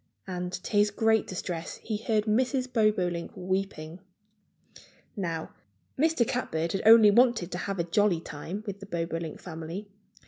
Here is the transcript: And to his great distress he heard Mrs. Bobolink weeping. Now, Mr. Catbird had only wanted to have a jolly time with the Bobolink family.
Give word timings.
And 0.25 0.51
to 0.51 0.71
his 0.77 0.89
great 0.89 1.27
distress 1.27 1.75
he 1.77 1.97
heard 1.97 2.23
Mrs. 2.25 2.65
Bobolink 2.73 3.33
weeping. 3.35 3.99
Now, 5.15 5.51
Mr. 5.95 6.27
Catbird 6.27 6.71
had 6.71 6.81
only 6.87 7.11
wanted 7.11 7.51
to 7.51 7.59
have 7.59 7.77
a 7.77 7.83
jolly 7.83 8.19
time 8.19 8.63
with 8.65 8.79
the 8.79 8.87
Bobolink 8.87 9.39
family. 9.39 9.91